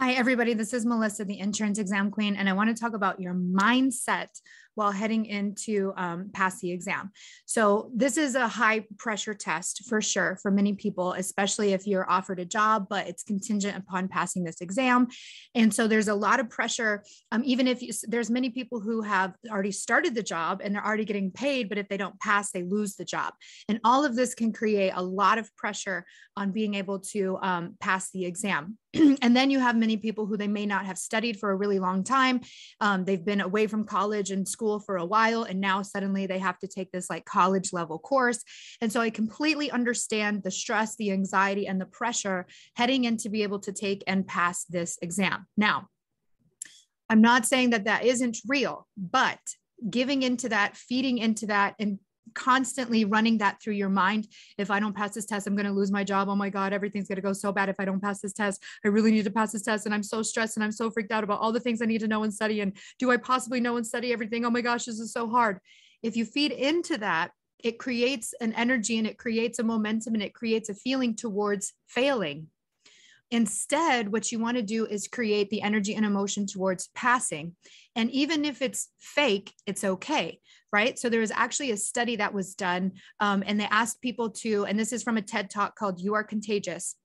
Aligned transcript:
Hi, 0.00 0.14
everybody. 0.14 0.54
This 0.54 0.72
is 0.72 0.84
Melissa, 0.84 1.24
the 1.24 1.38
insurance 1.38 1.78
exam 1.78 2.10
queen, 2.10 2.34
and 2.34 2.48
I 2.48 2.52
want 2.52 2.68
to 2.68 2.74
talk 2.74 2.94
about 2.94 3.20
your 3.20 3.32
mindset 3.32 4.26
while 4.74 4.90
heading 4.90 5.26
into 5.26 5.92
um, 5.96 6.30
pass 6.32 6.60
the 6.60 6.70
exam. 6.70 7.10
So 7.46 7.90
this 7.94 8.16
is 8.16 8.34
a 8.34 8.48
high 8.48 8.84
pressure 8.98 9.34
test 9.34 9.84
for 9.88 10.00
sure 10.00 10.38
for 10.42 10.50
many 10.50 10.74
people, 10.74 11.12
especially 11.12 11.72
if 11.72 11.86
you're 11.86 12.10
offered 12.10 12.40
a 12.40 12.44
job, 12.44 12.86
but 12.88 13.06
it's 13.06 13.22
contingent 13.22 13.76
upon 13.76 14.08
passing 14.08 14.44
this 14.44 14.60
exam. 14.60 15.08
And 15.54 15.72
so 15.72 15.86
there's 15.86 16.08
a 16.08 16.14
lot 16.14 16.40
of 16.40 16.50
pressure. 16.50 17.04
Um, 17.32 17.42
even 17.44 17.66
if 17.66 17.82
you, 17.82 17.92
there's 18.04 18.30
many 18.30 18.50
people 18.50 18.80
who 18.80 19.02
have 19.02 19.34
already 19.50 19.72
started 19.72 20.14
the 20.14 20.22
job 20.22 20.60
and 20.62 20.74
they're 20.74 20.84
already 20.84 21.04
getting 21.04 21.30
paid, 21.30 21.68
but 21.68 21.78
if 21.78 21.88
they 21.88 21.96
don't 21.96 22.18
pass, 22.20 22.50
they 22.50 22.62
lose 22.62 22.96
the 22.96 23.04
job. 23.04 23.34
And 23.68 23.80
all 23.84 24.04
of 24.04 24.16
this 24.16 24.34
can 24.34 24.52
create 24.52 24.92
a 24.94 25.02
lot 25.02 25.38
of 25.38 25.54
pressure 25.56 26.04
on 26.36 26.50
being 26.50 26.74
able 26.74 26.98
to 26.98 27.38
um, 27.42 27.76
pass 27.80 28.10
the 28.10 28.24
exam. 28.24 28.78
and 29.22 29.36
then 29.36 29.50
you 29.50 29.58
have 29.58 29.76
many 29.76 29.96
people 29.96 30.26
who 30.26 30.36
they 30.36 30.48
may 30.48 30.66
not 30.66 30.86
have 30.86 30.98
studied 30.98 31.38
for 31.38 31.50
a 31.50 31.56
really 31.56 31.78
long 31.78 32.04
time. 32.04 32.40
Um, 32.80 33.04
they've 33.04 33.24
been 33.24 33.40
away 33.40 33.66
from 33.66 33.84
college 33.84 34.30
and 34.30 34.46
school 34.46 34.63
school 34.64 34.80
for 34.80 34.96
a 34.96 35.04
while 35.04 35.42
and 35.42 35.60
now 35.60 35.82
suddenly 35.82 36.26
they 36.26 36.38
have 36.38 36.58
to 36.58 36.66
take 36.66 36.90
this 36.90 37.10
like 37.10 37.26
college 37.26 37.72
level 37.72 37.98
course. 37.98 38.42
And 38.80 38.90
so 38.90 39.00
i 39.00 39.10
completely 39.10 39.70
understand 39.70 40.42
the 40.42 40.50
stress 40.50 40.96
the 40.96 41.10
anxiety 41.10 41.66
and 41.66 41.78
the 41.78 41.86
pressure 42.00 42.46
heading 42.74 43.04
in 43.04 43.18
to 43.18 43.28
be 43.28 43.42
able 43.42 43.60
to 43.60 43.72
take 43.72 44.02
and 44.06 44.26
pass 44.26 44.64
this 44.64 44.98
exam. 45.02 45.46
Now 45.56 45.88
i'm 47.10 47.20
not 47.20 47.44
saying 47.44 47.70
that 47.70 47.84
that 47.84 48.04
isn't 48.04 48.38
real 48.48 48.86
but 48.96 49.38
giving 49.90 50.22
into 50.22 50.48
that 50.48 50.74
feeding 50.74 51.18
into 51.18 51.46
that 51.46 51.74
and 51.78 51.98
constantly 52.34 53.04
running 53.04 53.38
that 53.38 53.60
through 53.60 53.74
your 53.74 53.88
mind. 53.88 54.28
If 54.58 54.70
I 54.70 54.80
don't 54.80 54.94
pass 54.94 55.14
this 55.14 55.26
test, 55.26 55.46
I'm 55.46 55.56
going 55.56 55.66
to 55.66 55.72
lose 55.72 55.90
my 55.90 56.04
job. 56.04 56.28
Oh 56.28 56.36
my 56.36 56.50
God, 56.50 56.72
everything's 56.72 57.08
going 57.08 57.16
to 57.16 57.22
go 57.22 57.32
so 57.32 57.52
bad 57.52 57.68
if 57.68 57.76
I 57.78 57.84
don't 57.84 58.00
pass 58.00 58.20
this 58.20 58.32
test. 58.32 58.62
I 58.84 58.88
really 58.88 59.10
need 59.10 59.24
to 59.24 59.30
pass 59.30 59.52
this 59.52 59.62
test. 59.62 59.86
And 59.86 59.94
I'm 59.94 60.02
so 60.02 60.22
stressed 60.22 60.56
and 60.56 60.64
I'm 60.64 60.72
so 60.72 60.90
freaked 60.90 61.12
out 61.12 61.24
about 61.24 61.40
all 61.40 61.52
the 61.52 61.60
things 61.60 61.80
I 61.80 61.86
need 61.86 62.00
to 62.00 62.08
know 62.08 62.22
and 62.22 62.32
study. 62.32 62.60
And 62.60 62.76
do 62.98 63.10
I 63.10 63.16
possibly 63.16 63.60
know 63.60 63.76
and 63.76 63.86
study 63.86 64.12
everything? 64.12 64.44
Oh 64.44 64.50
my 64.50 64.60
gosh, 64.60 64.84
this 64.84 64.98
is 64.98 65.12
so 65.12 65.28
hard. 65.28 65.58
If 66.02 66.16
you 66.16 66.24
feed 66.24 66.52
into 66.52 66.98
that, 66.98 67.30
it 67.62 67.78
creates 67.78 68.34
an 68.40 68.52
energy 68.52 68.98
and 68.98 69.06
it 69.06 69.16
creates 69.16 69.58
a 69.58 69.62
momentum 69.62 70.14
and 70.14 70.22
it 70.22 70.34
creates 70.34 70.68
a 70.68 70.74
feeling 70.74 71.16
towards 71.16 71.72
failing. 71.86 72.48
Instead, 73.34 74.12
what 74.12 74.30
you 74.30 74.38
want 74.38 74.56
to 74.56 74.62
do 74.62 74.86
is 74.86 75.08
create 75.08 75.50
the 75.50 75.60
energy 75.60 75.96
and 75.96 76.06
emotion 76.06 76.46
towards 76.46 76.88
passing. 76.94 77.56
And 77.96 78.08
even 78.12 78.44
if 78.44 78.62
it's 78.62 78.90
fake, 79.00 79.52
it's 79.66 79.82
okay 79.82 80.38
right? 80.74 80.98
So 80.98 81.08
there 81.08 81.20
was 81.20 81.30
actually 81.30 81.70
a 81.70 81.76
study 81.76 82.16
that 82.16 82.34
was 82.34 82.56
done, 82.56 82.94
um, 83.20 83.44
and 83.46 83.60
they 83.60 83.68
asked 83.70 84.02
people 84.02 84.30
to, 84.42 84.64
and 84.64 84.76
this 84.76 84.92
is 84.92 85.04
from 85.04 85.16
a 85.16 85.22
TED 85.22 85.48
talk 85.48 85.76
called 85.76 86.00
You 86.00 86.14
Are 86.14 86.24
Contagious. 86.24 86.96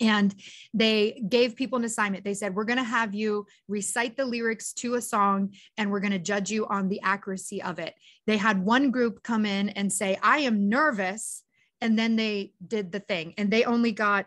And 0.00 0.34
they 0.74 1.22
gave 1.28 1.54
people 1.54 1.78
an 1.78 1.84
assignment. 1.84 2.24
They 2.24 2.34
said, 2.34 2.56
We're 2.56 2.64
going 2.64 2.78
to 2.78 2.82
have 2.84 3.14
you 3.14 3.46
recite 3.68 4.16
the 4.16 4.24
lyrics 4.24 4.72
to 4.74 4.94
a 4.94 5.00
song 5.00 5.54
and 5.76 5.90
we're 5.90 6.00
going 6.00 6.12
to 6.12 6.18
judge 6.18 6.50
you 6.50 6.66
on 6.66 6.88
the 6.88 7.00
accuracy 7.02 7.62
of 7.62 7.78
it. 7.78 7.94
They 8.26 8.36
had 8.36 8.64
one 8.64 8.90
group 8.90 9.22
come 9.22 9.46
in 9.46 9.68
and 9.70 9.92
say, 9.92 10.18
I 10.20 10.38
am 10.38 10.68
nervous. 10.68 11.44
And 11.80 11.96
then 11.96 12.16
they 12.16 12.52
did 12.66 12.90
the 12.90 13.00
thing 13.00 13.34
and 13.38 13.48
they 13.48 13.64
only 13.64 13.92
got 13.92 14.26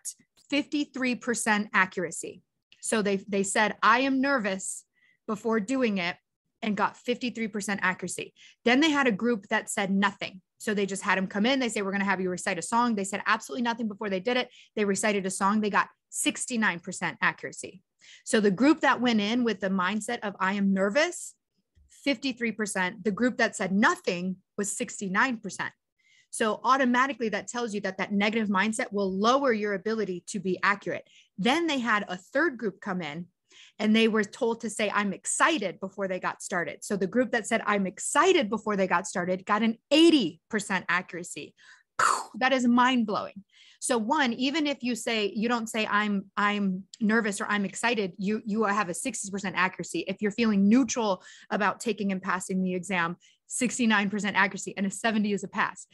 53% 0.51 1.69
accuracy. 1.73 2.41
So 2.81 3.01
they, 3.01 3.17
they 3.27 3.43
said, 3.43 3.75
I 3.81 4.01
am 4.01 4.21
nervous 4.21 4.85
before 5.27 5.59
doing 5.59 5.97
it 5.97 6.17
and 6.61 6.75
got 6.77 6.97
53% 6.97 7.79
accuracy. 7.81 8.33
Then 8.65 8.79
they 8.79 8.89
had 8.89 9.07
a 9.07 9.11
group 9.11 9.47
that 9.47 9.69
said 9.69 9.91
nothing. 9.91 10.41
So 10.59 10.73
they 10.73 10.85
just 10.85 11.01
had 11.01 11.17
them 11.17 11.27
come 11.27 11.45
in. 11.45 11.59
They 11.59 11.69
say, 11.69 11.81
We're 11.81 11.91
going 11.91 12.01
to 12.01 12.05
have 12.05 12.21
you 12.21 12.29
recite 12.29 12.59
a 12.59 12.61
song. 12.61 12.93
They 12.93 13.03
said 13.03 13.23
absolutely 13.25 13.63
nothing 13.63 13.87
before 13.87 14.09
they 14.09 14.19
did 14.19 14.37
it. 14.37 14.49
They 14.75 14.85
recited 14.85 15.25
a 15.25 15.31
song. 15.31 15.59
They 15.59 15.71
got 15.71 15.87
69% 16.11 17.17
accuracy. 17.21 17.81
So 18.25 18.39
the 18.39 18.51
group 18.51 18.81
that 18.81 19.01
went 19.01 19.21
in 19.21 19.43
with 19.43 19.59
the 19.59 19.69
mindset 19.69 20.19
of 20.21 20.35
I 20.39 20.53
am 20.53 20.73
nervous, 20.73 21.33
53%. 22.05 23.03
The 23.03 23.11
group 23.11 23.37
that 23.37 23.55
said 23.55 23.71
nothing 23.71 24.37
was 24.57 24.75
69%. 24.75 25.69
So 26.31 26.59
automatically 26.63 27.29
that 27.29 27.47
tells 27.47 27.73
you 27.73 27.81
that 27.81 27.97
that 27.97 28.11
negative 28.11 28.49
mindset 28.49 28.91
will 28.91 29.11
lower 29.11 29.53
your 29.53 29.73
ability 29.73 30.23
to 30.27 30.39
be 30.39 30.57
accurate. 30.63 31.07
Then 31.37 31.67
they 31.67 31.79
had 31.79 32.05
a 32.07 32.17
third 32.17 32.57
group 32.57 32.81
come 32.81 33.01
in 33.01 33.27
and 33.79 33.95
they 33.95 34.07
were 34.07 34.23
told 34.23 34.61
to 34.61 34.69
say 34.69 34.89
i'm 34.93 35.11
excited 35.11 35.79
before 35.79 36.07
they 36.07 36.19
got 36.19 36.41
started. 36.41 36.83
So 36.83 36.95
the 36.95 37.07
group 37.07 37.31
that 37.31 37.47
said 37.47 37.61
i'm 37.65 37.85
excited 37.85 38.49
before 38.49 38.75
they 38.75 38.87
got 38.87 39.07
started 39.07 39.45
got 39.45 39.61
an 39.61 39.77
80% 39.93 40.39
accuracy. 40.89 41.53
That 42.39 42.53
is 42.53 42.65
mind 42.65 43.05
blowing 43.05 43.43
so 43.81 43.97
one 43.97 44.31
even 44.33 44.67
if 44.67 44.83
you 44.83 44.93
say 44.93 45.33
you 45.35 45.49
don't 45.49 45.67
say 45.67 45.87
i'm 45.87 46.25
i'm 46.37 46.83
nervous 47.01 47.41
or 47.41 47.47
i'm 47.47 47.65
excited 47.65 48.13
you 48.17 48.41
you 48.45 48.63
have 48.63 48.89
a 48.89 48.93
60% 48.93 49.53
accuracy. 49.55 50.05
If 50.07 50.21
you're 50.21 50.31
feeling 50.31 50.69
neutral 50.69 51.23
about 51.49 51.79
taking 51.79 52.11
and 52.11 52.21
passing 52.21 52.63
the 52.63 52.75
exam 52.75 53.17
69% 53.49 54.33
accuracy 54.35 54.73
and 54.77 54.85
a 54.85 54.91
70 54.91 55.33
is 55.33 55.43
a 55.43 55.47
pass 55.47 55.87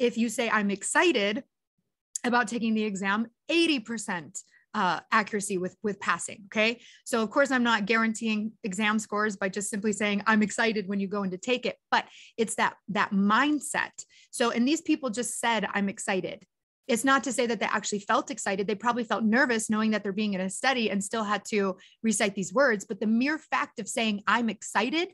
if 0.00 0.18
you 0.18 0.28
say 0.28 0.50
i'm 0.50 0.70
excited 0.70 1.44
about 2.24 2.48
taking 2.48 2.74
the 2.74 2.82
exam 2.82 3.28
80% 3.50 4.42
uh, 4.72 5.00
accuracy 5.10 5.58
with 5.58 5.76
with 5.82 5.98
passing 5.98 6.44
okay? 6.46 6.80
So 7.04 7.22
of 7.22 7.30
course 7.30 7.50
i'm 7.50 7.64
not 7.64 7.86
guaranteeing 7.86 8.52
exam 8.64 8.98
scores 8.98 9.36
by 9.36 9.48
just 9.48 9.68
simply 9.68 9.92
saying 9.92 10.22
i'm 10.26 10.42
excited 10.42 10.88
when 10.88 11.00
you 11.00 11.08
go 11.08 11.22
in 11.22 11.30
to 11.30 11.38
take 11.38 11.66
it 11.66 11.76
but 11.90 12.04
it's 12.36 12.54
that 12.56 12.74
that 12.88 13.10
mindset. 13.10 13.90
So 14.30 14.50
and 14.50 14.66
these 14.66 14.80
people 14.80 15.10
just 15.10 15.38
said 15.38 15.66
i'm 15.74 15.88
excited. 15.88 16.44
It's 16.86 17.04
not 17.04 17.22
to 17.24 17.32
say 17.32 17.46
that 17.46 17.60
they 17.60 17.66
actually 17.66 18.00
felt 18.00 18.32
excited. 18.32 18.66
They 18.66 18.74
probably 18.74 19.04
felt 19.04 19.22
nervous 19.22 19.70
knowing 19.70 19.92
that 19.92 20.02
they're 20.02 20.12
being 20.12 20.34
in 20.34 20.40
a 20.40 20.50
study 20.50 20.90
and 20.90 21.04
still 21.04 21.22
had 21.22 21.44
to 21.46 21.76
recite 22.02 22.34
these 22.34 22.52
words 22.54 22.84
but 22.84 23.00
the 23.00 23.06
mere 23.06 23.38
fact 23.38 23.78
of 23.80 23.88
saying 23.88 24.22
i'm 24.26 24.48
excited 24.48 25.08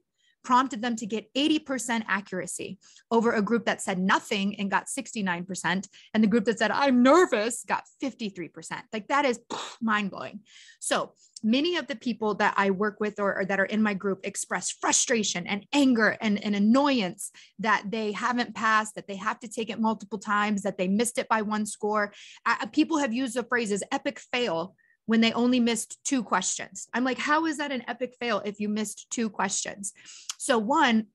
prompted 0.46 0.80
them 0.80 0.94
to 0.94 1.06
get 1.06 1.26
80% 1.34 2.04
accuracy 2.06 2.78
over 3.10 3.32
a 3.32 3.42
group 3.42 3.64
that 3.64 3.82
said 3.82 3.98
nothing 3.98 4.54
and 4.60 4.70
got 4.70 4.86
69%. 4.86 5.88
And 6.14 6.22
the 6.22 6.28
group 6.28 6.44
that 6.44 6.60
said, 6.60 6.70
I'm 6.70 7.02
nervous, 7.02 7.64
got 7.64 7.82
53%. 8.00 8.80
Like 8.92 9.08
that 9.08 9.24
is 9.24 9.40
mind 9.82 10.12
blowing. 10.12 10.38
So 10.78 11.14
many 11.42 11.76
of 11.78 11.88
the 11.88 11.96
people 11.96 12.34
that 12.36 12.54
I 12.56 12.70
work 12.70 13.00
with 13.00 13.18
or, 13.18 13.40
or, 13.40 13.44
that 13.44 13.58
are 13.58 13.64
in 13.64 13.82
my 13.82 13.94
group 13.94 14.20
express 14.22 14.70
frustration 14.70 15.48
and 15.48 15.66
anger 15.72 16.16
and, 16.20 16.42
and 16.44 16.54
annoyance 16.54 17.32
that 17.58 17.82
they 17.90 18.12
haven't 18.12 18.54
passed, 18.54 18.94
that 18.94 19.08
they 19.08 19.16
have 19.16 19.40
to 19.40 19.48
take 19.48 19.68
it 19.68 19.80
multiple 19.80 20.20
times, 20.20 20.62
that 20.62 20.78
they 20.78 20.86
missed 20.86 21.18
it 21.18 21.28
by 21.28 21.42
one 21.42 21.66
score. 21.66 22.12
People 22.70 22.98
have 22.98 23.12
used 23.12 23.34
the 23.34 23.42
phrases 23.42 23.82
epic 23.90 24.20
fail 24.20 24.76
when 25.06 25.20
they 25.20 25.32
only 25.32 25.60
missed 25.60 25.98
two 26.04 26.22
questions. 26.22 26.88
I'm 26.92 27.04
like, 27.04 27.18
how 27.18 27.46
is 27.46 27.58
that 27.58 27.72
an 27.72 27.84
epic 27.88 28.14
fail 28.20 28.42
if 28.44 28.60
you 28.60 28.68
missed 28.68 29.08
two 29.10 29.30
questions? 29.30 29.92
So, 30.38 30.58
one, 30.58 31.06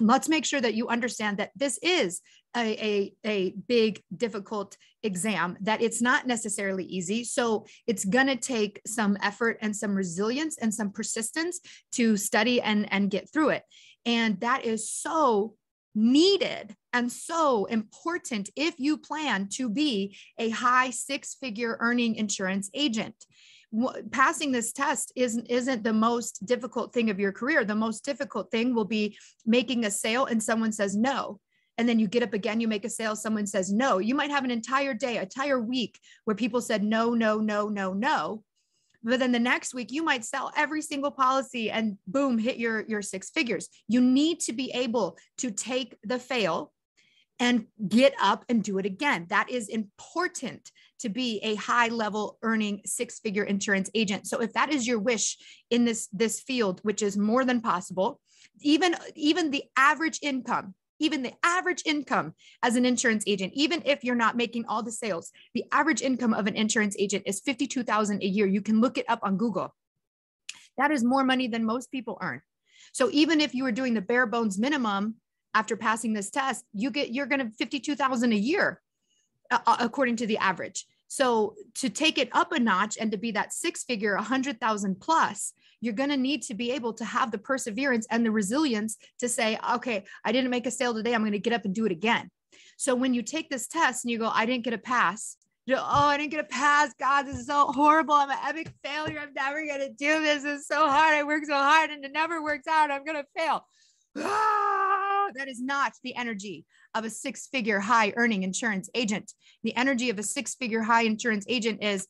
let's 0.00 0.28
make 0.28 0.44
sure 0.44 0.60
that 0.60 0.74
you 0.74 0.88
understand 0.88 1.36
that 1.38 1.52
this 1.54 1.78
is 1.82 2.20
a, 2.56 2.60
a, 2.60 3.14
a 3.24 3.50
big, 3.68 4.02
difficult 4.16 4.76
exam, 5.02 5.56
that 5.60 5.82
it's 5.82 6.02
not 6.02 6.26
necessarily 6.26 6.84
easy. 6.84 7.24
So, 7.24 7.66
it's 7.86 8.04
going 8.04 8.26
to 8.26 8.36
take 8.36 8.80
some 8.86 9.16
effort 9.22 9.58
and 9.60 9.76
some 9.76 9.94
resilience 9.94 10.58
and 10.58 10.74
some 10.74 10.90
persistence 10.90 11.60
to 11.92 12.16
study 12.16 12.60
and, 12.60 12.92
and 12.92 13.10
get 13.10 13.30
through 13.32 13.50
it. 13.50 13.64
And 14.06 14.40
that 14.40 14.64
is 14.64 14.90
so 14.90 15.54
needed 15.94 16.74
and 16.92 17.10
so 17.10 17.64
important 17.66 18.50
if 18.56 18.78
you 18.78 18.96
plan 18.96 19.48
to 19.52 19.68
be 19.68 20.16
a 20.38 20.50
high 20.50 20.90
six 20.90 21.34
figure 21.34 21.76
earning 21.80 22.16
insurance 22.16 22.70
agent. 22.74 23.14
Passing 24.10 24.50
this 24.50 24.72
test 24.72 25.12
isn't 25.14 25.48
isn't 25.48 25.84
the 25.84 25.92
most 25.92 26.44
difficult 26.44 26.92
thing 26.92 27.08
of 27.08 27.20
your 27.20 27.30
career. 27.30 27.64
The 27.64 27.74
most 27.74 28.04
difficult 28.04 28.50
thing 28.50 28.74
will 28.74 28.84
be 28.84 29.16
making 29.46 29.84
a 29.84 29.90
sale 29.90 30.26
and 30.26 30.42
someone 30.42 30.72
says 30.72 30.96
no. 30.96 31.38
And 31.78 31.88
then 31.88 32.00
you 32.00 32.08
get 32.08 32.24
up 32.24 32.34
again 32.34 32.60
you 32.60 32.66
make 32.66 32.84
a 32.84 32.90
sale 32.90 33.14
someone 33.14 33.46
says 33.46 33.72
no. 33.72 33.98
You 33.98 34.16
might 34.16 34.30
have 34.30 34.44
an 34.44 34.50
entire 34.50 34.92
day 34.92 35.18
entire 35.18 35.60
week 35.60 36.00
where 36.24 36.34
people 36.34 36.60
said 36.60 36.82
no 36.82 37.14
no 37.14 37.38
no 37.38 37.68
no 37.68 37.92
no 37.92 38.42
but 39.02 39.18
then 39.18 39.32
the 39.32 39.38
next 39.38 39.74
week 39.74 39.90
you 39.90 40.02
might 40.02 40.24
sell 40.24 40.52
every 40.56 40.82
single 40.82 41.10
policy 41.10 41.70
and 41.70 41.96
boom 42.06 42.38
hit 42.38 42.56
your 42.56 42.84
your 42.88 43.02
six 43.02 43.30
figures. 43.30 43.68
You 43.88 44.00
need 44.00 44.40
to 44.40 44.52
be 44.52 44.70
able 44.72 45.16
to 45.38 45.50
take 45.50 45.96
the 46.02 46.18
fail 46.18 46.72
and 47.38 47.66
get 47.88 48.14
up 48.20 48.44
and 48.50 48.62
do 48.62 48.78
it 48.78 48.84
again. 48.84 49.26
That 49.30 49.48
is 49.48 49.68
important 49.68 50.70
to 50.98 51.08
be 51.08 51.38
a 51.42 51.54
high 51.54 51.88
level 51.88 52.38
earning 52.42 52.82
six 52.84 53.18
figure 53.18 53.44
insurance 53.44 53.88
agent. 53.94 54.26
So 54.26 54.42
if 54.42 54.52
that 54.52 54.70
is 54.70 54.86
your 54.86 54.98
wish 54.98 55.38
in 55.70 55.84
this 55.84 56.08
this 56.12 56.40
field 56.40 56.80
which 56.82 57.02
is 57.02 57.16
more 57.16 57.44
than 57.44 57.60
possible 57.60 58.20
even 58.60 58.94
even 59.14 59.50
the 59.50 59.64
average 59.76 60.18
income 60.22 60.74
even 61.00 61.22
the 61.22 61.32
average 61.42 61.82
income 61.84 62.34
as 62.62 62.76
an 62.76 62.86
insurance 62.86 63.24
agent, 63.26 63.52
even 63.54 63.82
if 63.84 64.04
you're 64.04 64.14
not 64.14 64.36
making 64.36 64.66
all 64.66 64.82
the 64.82 64.92
sales, 64.92 65.32
the 65.54 65.64
average 65.72 66.02
income 66.02 66.32
of 66.34 66.46
an 66.46 66.54
insurance 66.54 66.94
agent 66.98 67.24
is 67.26 67.40
52,000 67.40 68.22
a 68.22 68.26
year. 68.26 68.46
You 68.46 68.62
can 68.62 68.80
look 68.80 68.98
it 68.98 69.06
up 69.08 69.20
on 69.22 69.36
Google. 69.36 69.74
That 70.76 70.92
is 70.92 71.02
more 71.02 71.24
money 71.24 71.48
than 71.48 71.64
most 71.64 71.90
people 71.90 72.18
earn. 72.22 72.42
So 72.92 73.08
even 73.12 73.40
if 73.40 73.54
you 73.54 73.64
were 73.64 73.72
doing 73.72 73.94
the 73.94 74.00
bare 74.00 74.26
bones 74.26 74.58
minimum 74.58 75.16
after 75.54 75.76
passing 75.76 76.12
this 76.12 76.30
test, 76.30 76.64
you 76.72 76.90
get 76.90 77.12
you're 77.12 77.26
going 77.26 77.40
to 77.40 77.50
52,000 77.56 78.32
a 78.32 78.36
year 78.36 78.80
uh, 79.50 79.58
uh, 79.66 79.76
according 79.80 80.16
to 80.16 80.26
the 80.26 80.38
average. 80.38 80.86
So 81.10 81.56
to 81.74 81.88
take 81.88 82.18
it 82.18 82.28
up 82.30 82.52
a 82.52 82.60
notch 82.60 82.96
and 82.96 83.10
to 83.10 83.18
be 83.18 83.32
that 83.32 83.52
six 83.52 83.82
figure, 83.82 84.14
a 84.14 84.22
hundred 84.22 84.60
thousand 84.60 85.00
plus, 85.00 85.52
you're 85.80 85.92
going 85.92 86.10
to 86.10 86.16
need 86.16 86.42
to 86.42 86.54
be 86.54 86.70
able 86.70 86.92
to 86.94 87.04
have 87.04 87.32
the 87.32 87.38
perseverance 87.38 88.06
and 88.12 88.24
the 88.24 88.30
resilience 88.30 88.96
to 89.18 89.28
say, 89.28 89.58
okay, 89.72 90.04
I 90.24 90.30
didn't 90.30 90.50
make 90.50 90.68
a 90.68 90.70
sale 90.70 90.94
today. 90.94 91.12
I'm 91.12 91.22
going 91.22 91.32
to 91.32 91.40
get 91.40 91.52
up 91.52 91.64
and 91.64 91.74
do 91.74 91.84
it 91.84 91.90
again. 91.90 92.30
So 92.76 92.94
when 92.94 93.12
you 93.12 93.22
take 93.22 93.50
this 93.50 93.66
test 93.66 94.04
and 94.04 94.12
you 94.12 94.18
go, 94.18 94.30
I 94.32 94.46
didn't 94.46 94.62
get 94.62 94.72
a 94.72 94.78
pass. 94.78 95.36
Oh, 95.68 95.82
I 95.82 96.16
didn't 96.16 96.30
get 96.30 96.44
a 96.44 96.48
pass. 96.48 96.94
God, 97.00 97.24
this 97.24 97.38
is 97.38 97.46
so 97.46 97.66
horrible. 97.66 98.14
I'm 98.14 98.30
an 98.30 98.38
epic 98.46 98.72
failure. 98.84 99.18
I'm 99.18 99.34
never 99.34 99.66
going 99.66 99.80
to 99.80 99.88
do 99.88 100.22
this. 100.22 100.44
It's 100.44 100.68
so 100.68 100.86
hard. 100.86 101.16
I 101.16 101.24
work 101.24 101.44
so 101.44 101.54
hard 101.54 101.90
and 101.90 102.04
it 102.04 102.12
never 102.12 102.40
works 102.40 102.68
out. 102.68 102.92
I'm 102.92 103.04
going 103.04 103.20
to 103.20 103.26
fail. 103.36 103.64
Ah, 104.16 104.99
that 105.36 105.48
is 105.48 105.60
not 105.60 105.92
the 106.02 106.14
energy 106.16 106.64
of 106.94 107.04
a 107.04 107.10
six 107.10 107.46
figure 107.46 107.80
high 107.80 108.12
earning 108.16 108.42
insurance 108.42 108.88
agent. 108.94 109.32
The 109.62 109.74
energy 109.76 110.10
of 110.10 110.18
a 110.18 110.22
six 110.22 110.54
figure 110.54 110.82
high 110.82 111.02
insurance 111.02 111.44
agent 111.48 111.82
is 111.82 112.06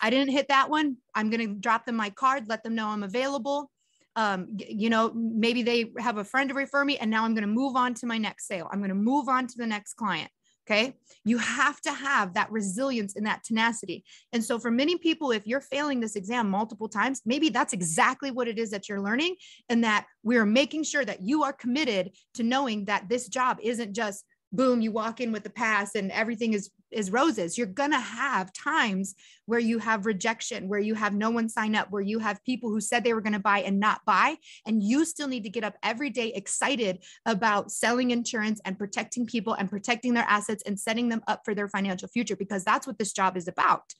I 0.00 0.10
didn't 0.10 0.32
hit 0.32 0.48
that 0.48 0.70
one. 0.70 0.96
I'm 1.14 1.30
going 1.30 1.46
to 1.46 1.54
drop 1.54 1.86
them 1.86 1.96
my 1.96 2.10
card, 2.10 2.48
let 2.48 2.62
them 2.62 2.74
know 2.74 2.88
I'm 2.88 3.02
available. 3.02 3.70
Um, 4.16 4.48
you 4.58 4.90
know, 4.90 5.12
maybe 5.14 5.62
they 5.62 5.92
have 5.98 6.18
a 6.18 6.24
friend 6.24 6.50
to 6.50 6.54
refer 6.54 6.84
me, 6.84 6.98
and 6.98 7.10
now 7.10 7.24
I'm 7.24 7.34
going 7.34 7.42
to 7.42 7.48
move 7.48 7.76
on 7.76 7.94
to 7.94 8.06
my 8.06 8.18
next 8.18 8.46
sale. 8.46 8.68
I'm 8.70 8.80
going 8.80 8.90
to 8.90 8.94
move 8.94 9.28
on 9.28 9.46
to 9.46 9.54
the 9.56 9.66
next 9.66 9.94
client. 9.94 10.30
Okay. 10.66 10.94
You 11.24 11.38
have 11.38 11.80
to 11.82 11.92
have 11.92 12.34
that 12.34 12.50
resilience 12.52 13.16
and 13.16 13.26
that 13.26 13.42
tenacity. 13.44 14.04
And 14.32 14.44
so, 14.44 14.58
for 14.58 14.70
many 14.70 14.98
people, 14.98 15.32
if 15.32 15.46
you're 15.46 15.60
failing 15.60 16.00
this 16.00 16.16
exam 16.16 16.48
multiple 16.48 16.88
times, 16.88 17.22
maybe 17.26 17.48
that's 17.48 17.72
exactly 17.72 18.30
what 18.30 18.46
it 18.46 18.58
is 18.58 18.70
that 18.70 18.88
you're 18.88 19.00
learning, 19.00 19.36
and 19.68 19.82
that 19.84 20.06
we're 20.22 20.46
making 20.46 20.84
sure 20.84 21.04
that 21.04 21.22
you 21.22 21.42
are 21.42 21.52
committed 21.52 22.12
to 22.34 22.42
knowing 22.42 22.84
that 22.84 23.08
this 23.08 23.28
job 23.28 23.58
isn't 23.62 23.94
just 23.94 24.24
boom 24.52 24.80
you 24.80 24.90
walk 24.92 25.20
in 25.20 25.32
with 25.32 25.44
the 25.44 25.50
pass 25.50 25.94
and 25.94 26.10
everything 26.10 26.52
is 26.54 26.70
is 26.90 27.10
roses 27.10 27.56
you're 27.56 27.66
going 27.66 27.90
to 27.90 28.00
have 28.00 28.52
times 28.52 29.14
where 29.46 29.60
you 29.60 29.78
have 29.78 30.06
rejection 30.06 30.68
where 30.68 30.80
you 30.80 30.94
have 30.94 31.14
no 31.14 31.30
one 31.30 31.48
sign 31.48 31.74
up 31.74 31.90
where 31.90 32.02
you 32.02 32.18
have 32.18 32.42
people 32.44 32.70
who 32.70 32.80
said 32.80 33.04
they 33.04 33.14
were 33.14 33.20
going 33.20 33.32
to 33.32 33.38
buy 33.38 33.60
and 33.60 33.80
not 33.80 34.00
buy 34.04 34.36
and 34.66 34.82
you 34.82 35.04
still 35.04 35.28
need 35.28 35.44
to 35.44 35.50
get 35.50 35.64
up 35.64 35.76
every 35.82 36.10
day 36.10 36.32
excited 36.34 37.02
about 37.26 37.70
selling 37.70 38.10
insurance 38.10 38.60
and 38.64 38.78
protecting 38.78 39.26
people 39.26 39.54
and 39.54 39.70
protecting 39.70 40.14
their 40.14 40.26
assets 40.28 40.62
and 40.66 40.78
setting 40.78 41.08
them 41.08 41.22
up 41.26 41.42
for 41.44 41.54
their 41.54 41.68
financial 41.68 42.08
future 42.08 42.36
because 42.36 42.64
that's 42.64 42.86
what 42.86 42.98
this 42.98 43.12
job 43.12 43.36
is 43.36 43.48
about 43.48 43.94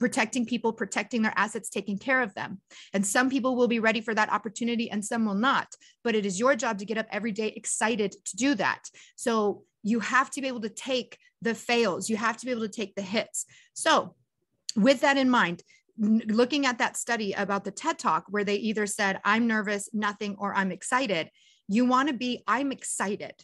protecting 0.00 0.46
people, 0.46 0.72
protecting 0.72 1.22
their 1.22 1.34
assets, 1.36 1.68
taking 1.68 1.98
care 1.98 2.22
of 2.22 2.34
them. 2.34 2.60
And 2.92 3.06
some 3.06 3.28
people 3.28 3.54
will 3.54 3.68
be 3.68 3.78
ready 3.78 4.00
for 4.00 4.14
that 4.14 4.32
opportunity 4.32 4.90
and 4.90 5.04
some 5.04 5.26
will 5.26 5.34
not. 5.34 5.68
But 6.02 6.14
it 6.14 6.26
is 6.26 6.40
your 6.40 6.56
job 6.56 6.78
to 6.78 6.86
get 6.86 6.98
up 6.98 7.06
every 7.12 7.32
day 7.32 7.48
excited 7.48 8.16
to 8.24 8.36
do 8.36 8.54
that. 8.56 8.88
So 9.14 9.64
you 9.82 10.00
have 10.00 10.30
to 10.30 10.40
be 10.40 10.48
able 10.48 10.60
to 10.60 10.68
take 10.68 11.18
the 11.42 11.54
fails, 11.54 12.10
you 12.10 12.16
have 12.16 12.36
to 12.38 12.46
be 12.46 12.52
able 12.52 12.62
to 12.62 12.68
take 12.68 12.94
the 12.94 13.02
hits. 13.02 13.46
So, 13.74 14.14
with 14.76 15.00
that 15.00 15.16
in 15.16 15.30
mind, 15.30 15.62
looking 15.98 16.66
at 16.66 16.78
that 16.78 16.96
study 16.96 17.32
about 17.32 17.64
the 17.64 17.70
TED 17.70 17.98
Talk, 17.98 18.24
where 18.28 18.44
they 18.44 18.56
either 18.56 18.86
said, 18.86 19.20
I'm 19.24 19.46
nervous, 19.46 19.88
nothing, 19.92 20.36
or 20.38 20.54
I'm 20.54 20.72
excited, 20.72 21.30
you 21.68 21.84
want 21.84 22.08
to 22.08 22.14
be, 22.14 22.42
I'm 22.46 22.72
excited. 22.72 23.34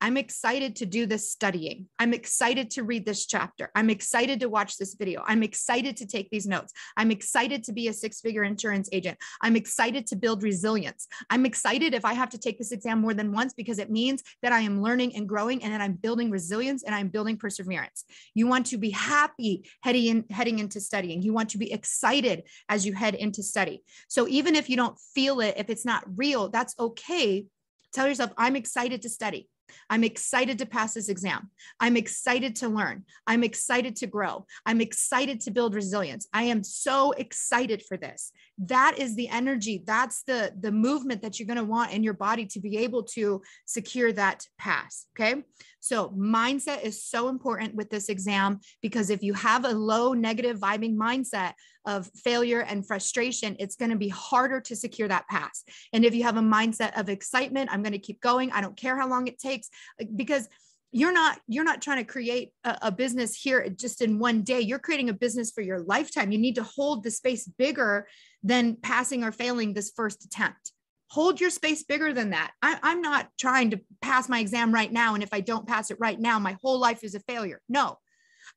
I'm 0.00 0.16
excited 0.16 0.76
to 0.76 0.86
do 0.86 1.06
this 1.06 1.30
studying. 1.30 1.88
I'm 1.98 2.12
excited 2.12 2.70
to 2.72 2.82
read 2.82 3.06
this 3.06 3.26
chapter. 3.26 3.70
I'm 3.74 3.88
excited 3.88 4.40
to 4.40 4.48
watch 4.48 4.76
this 4.76 4.94
video. 4.94 5.22
I'm 5.26 5.42
excited 5.42 5.96
to 5.98 6.06
take 6.06 6.28
these 6.30 6.46
notes. 6.46 6.72
I'm 6.96 7.10
excited 7.10 7.64
to 7.64 7.72
be 7.72 7.88
a 7.88 7.92
six 7.92 8.20
figure 8.20 8.42
insurance 8.42 8.88
agent. 8.92 9.16
I'm 9.40 9.56
excited 9.56 10.06
to 10.08 10.16
build 10.16 10.42
resilience. 10.42 11.06
I'm 11.30 11.46
excited 11.46 11.94
if 11.94 12.04
I 12.04 12.12
have 12.12 12.28
to 12.30 12.38
take 12.38 12.58
this 12.58 12.72
exam 12.72 13.00
more 13.00 13.14
than 13.14 13.32
once 13.32 13.54
because 13.54 13.78
it 13.78 13.90
means 13.90 14.22
that 14.42 14.52
I 14.52 14.60
am 14.60 14.82
learning 14.82 15.16
and 15.16 15.28
growing 15.28 15.62
and 15.62 15.72
that 15.72 15.80
I'm 15.80 15.94
building 15.94 16.30
resilience 16.30 16.82
and 16.82 16.94
I'm 16.94 17.08
building 17.08 17.38
perseverance. 17.38 18.04
You 18.34 18.46
want 18.46 18.66
to 18.66 18.78
be 18.78 18.90
happy 18.90 19.68
heading 19.82 20.06
in, 20.06 20.24
heading 20.30 20.58
into 20.58 20.80
studying. 20.80 21.22
You 21.22 21.32
want 21.32 21.50
to 21.50 21.58
be 21.58 21.72
excited 21.72 22.44
as 22.68 22.84
you 22.84 22.92
head 22.92 23.14
into 23.14 23.42
study. 23.42 23.82
So 24.08 24.28
even 24.28 24.54
if 24.54 24.68
you 24.68 24.76
don't 24.76 24.98
feel 25.14 25.40
it, 25.40 25.54
if 25.56 25.70
it's 25.70 25.84
not 25.84 26.04
real, 26.16 26.48
that's 26.50 26.74
okay. 26.78 27.46
Tell 27.94 28.08
yourself, 28.08 28.32
I'm 28.36 28.56
excited 28.56 29.02
to 29.02 29.08
study. 29.08 29.48
I'm 29.90 30.04
excited 30.04 30.58
to 30.58 30.66
pass 30.66 30.94
this 30.94 31.08
exam. 31.08 31.50
I'm 31.80 31.96
excited 31.96 32.56
to 32.56 32.68
learn. 32.68 33.04
I'm 33.26 33.44
excited 33.44 33.96
to 33.96 34.06
grow. 34.06 34.46
I'm 34.66 34.80
excited 34.80 35.40
to 35.42 35.50
build 35.50 35.74
resilience. 35.74 36.28
I 36.32 36.44
am 36.44 36.62
so 36.62 37.12
excited 37.12 37.82
for 37.82 37.96
this. 37.96 38.32
That 38.58 38.98
is 38.98 39.16
the 39.16 39.28
energy. 39.28 39.82
That's 39.84 40.22
the 40.22 40.52
the 40.58 40.70
movement 40.70 41.22
that 41.22 41.38
you're 41.38 41.46
going 41.46 41.56
to 41.56 41.64
want 41.64 41.92
in 41.92 42.04
your 42.04 42.14
body 42.14 42.46
to 42.46 42.60
be 42.60 42.78
able 42.78 43.02
to 43.14 43.42
secure 43.66 44.12
that 44.12 44.46
pass, 44.58 45.06
okay? 45.14 45.42
So, 45.80 46.10
mindset 46.10 46.82
is 46.82 47.04
so 47.04 47.28
important 47.28 47.74
with 47.74 47.90
this 47.90 48.08
exam 48.08 48.60
because 48.80 49.10
if 49.10 49.22
you 49.22 49.34
have 49.34 49.64
a 49.64 49.72
low 49.72 50.12
negative 50.12 50.58
vibing 50.58 50.96
mindset, 50.96 51.54
of 51.86 52.10
failure 52.14 52.60
and 52.60 52.86
frustration, 52.86 53.56
it's 53.58 53.76
going 53.76 53.90
to 53.90 53.96
be 53.96 54.08
harder 54.08 54.60
to 54.60 54.74
secure 54.74 55.08
that 55.08 55.28
pass. 55.28 55.64
And 55.92 56.04
if 56.04 56.14
you 56.14 56.22
have 56.22 56.36
a 56.36 56.40
mindset 56.40 56.98
of 56.98 57.08
excitement, 57.08 57.70
I'm 57.72 57.82
going 57.82 57.92
to 57.92 57.98
keep 57.98 58.20
going. 58.20 58.52
I 58.52 58.60
don't 58.60 58.76
care 58.76 58.96
how 58.96 59.08
long 59.08 59.26
it 59.26 59.38
takes 59.38 59.68
uh, 60.00 60.06
because 60.16 60.48
you're 60.94 61.12
not 61.12 61.40
you're 61.48 61.64
not 61.64 61.82
trying 61.82 61.98
to 61.98 62.10
create 62.10 62.52
a, 62.62 62.78
a, 62.82 62.92
business 62.92 63.34
here 63.34 63.68
just 63.68 64.00
in 64.00 64.20
one 64.20 64.42
day. 64.42 64.60
You're 64.60 64.78
creating 64.78 65.10
a 65.10 65.12
business 65.12 65.50
for 65.50 65.60
your 65.60 65.80
lifetime. 65.80 66.30
You 66.30 66.38
need 66.38 66.54
to 66.54 66.62
hold 66.62 67.02
the 67.02 67.10
space 67.10 67.48
bigger 67.48 68.06
than 68.44 68.76
passing 68.76 69.24
or 69.24 69.32
failing 69.32 69.74
this 69.74 69.92
first 69.94 70.24
attempt. 70.24 70.70
Hold 71.10 71.40
your 71.40 71.50
space 71.50 71.82
bigger 71.82 72.12
than 72.12 72.30
that. 72.30 72.52
I, 72.62 72.78
i'm 72.84 73.02
not 73.02 73.28
trying 73.38 73.72
to 73.72 73.80
pass 74.00 74.28
my 74.28 74.38
exam 74.38 74.72
right 74.72 74.92
now 74.92 75.14
and 75.14 75.22
if 75.22 75.30
i 75.32 75.40
don't 75.40 75.66
pass 75.66 75.90
it 75.90 75.98
right 75.98 76.18
now 76.18 76.38
my 76.38 76.56
whole 76.62 76.78
life 76.78 77.02
is 77.02 77.16
a 77.16 77.20
failure. 77.20 77.60
No 77.68 77.98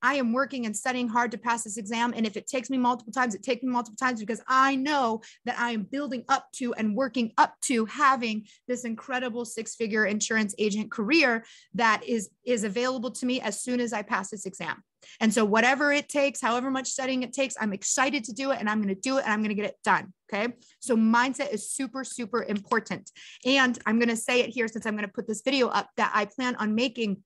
I 0.02 0.16
am 0.16 0.34
working 0.34 0.66
and 0.66 0.76
studying 0.76 1.08
hard 1.08 1.32
to 1.32 1.38
pass 1.38 1.64
this 1.64 1.78
exam. 1.78 2.14
And 2.16 2.26
if 2.26 2.38
it 2.38 2.48
takes 2.48 2.70
me 2.70 2.78
multiple 2.78 3.14
times, 3.14 3.36
it 3.36 3.44
takes 3.44 3.64
me 3.64 3.70
multiple 3.70 3.98
times 3.98 4.20
because 4.20 4.42
I 4.48 4.76
know 4.76 5.22
that 5.46 5.60
I 5.60 5.72
am 5.72 5.84
building 5.84 6.24
up 6.30 6.48
to 6.54 6.74
and 6.74 6.96
working 6.96 7.32
up 7.38 7.56
to 7.64 7.86
having 7.86 8.48
this 8.68 8.86
incredible 8.86 9.46
six 9.46 9.76
figure 9.76 10.06
insurance 10.06 10.54
agent 10.58 10.92
career 10.92 11.46
that 11.76 12.02
is, 12.06 12.30
is 12.46 12.64
available 12.64 13.12
to 13.12 13.26
me 13.26 13.42
as 13.42 13.62
soon 13.62 13.80
as 13.80 13.94
I 13.94 14.02
pass 14.02 14.30
this 14.30 14.46
exam. 14.46 14.84
And 15.20 15.34
so, 15.34 15.46
whatever 15.46 15.92
it 15.92 16.10
takes, 16.10 16.42
however 16.42 16.70
much 16.72 16.88
studying 16.88 17.24
it 17.24 17.34
takes, 17.34 17.56
I'm 17.60 17.74
excited 17.74 18.24
to 18.26 18.34
do 18.34 18.52
it 18.52 18.60
and 18.60 18.70
I'm 18.70 18.82
going 18.82 18.94
to 18.94 19.00
do 19.00 19.18
it 19.18 19.24
and 19.24 19.34
I'm 19.34 19.40
going 19.40 19.50
to 19.50 19.56
get 19.56 19.66
it 19.66 19.78
done. 19.84 20.14
Okay. 20.32 20.54
So, 20.80 20.96
mindset 20.96 21.54
is 21.54 21.72
super, 21.72 22.04
super 22.04 22.44
important. 22.44 23.10
And 23.46 23.78
I'm 23.86 24.00
going 24.00 24.10
to 24.10 24.18
say 24.18 24.42
it 24.42 24.50
here 24.50 24.68
since 24.68 24.86
I'm 24.86 24.96
going 24.96 25.08
to 25.08 25.14
put 25.14 25.28
this 25.28 25.42
video 25.42 25.68
up 25.68 25.90
that 25.98 26.12
I 26.14 26.26
plan 26.26 26.56
on 26.56 26.76
making 26.76 27.24